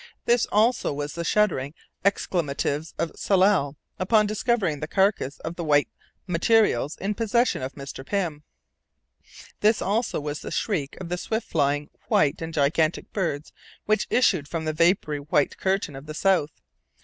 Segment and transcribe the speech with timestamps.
[0.25, 6.97] This also was the shuddering exclamatives of Tsalal upon discovering the carcass of the _white_materials
[6.97, 8.03] in possession of Mr.
[8.03, 8.41] Pym.
[9.59, 13.53] This also was the shriek of the swift flying, _white, _and gigantic birds
[13.85, 16.61] which issued from the vapory _white_curtain of the South.